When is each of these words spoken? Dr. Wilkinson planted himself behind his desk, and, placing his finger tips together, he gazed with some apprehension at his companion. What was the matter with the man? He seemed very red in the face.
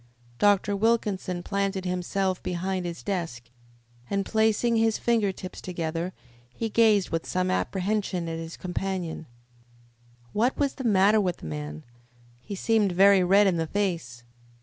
Dr. 0.39 0.75
Wilkinson 0.75 1.43
planted 1.43 1.85
himself 1.85 2.41
behind 2.41 2.87
his 2.87 3.03
desk, 3.03 3.51
and, 4.09 4.25
placing 4.25 4.77
his 4.77 4.97
finger 4.97 5.31
tips 5.31 5.61
together, 5.61 6.11
he 6.55 6.69
gazed 6.69 7.11
with 7.11 7.27
some 7.27 7.51
apprehension 7.51 8.27
at 8.27 8.39
his 8.39 8.57
companion. 8.57 9.27
What 10.33 10.57
was 10.57 10.73
the 10.73 10.83
matter 10.83 11.21
with 11.21 11.37
the 11.37 11.45
man? 11.45 11.83
He 12.39 12.55
seemed 12.55 12.93
very 12.93 13.23
red 13.23 13.45
in 13.45 13.57
the 13.57 13.67
face. 13.67 14.23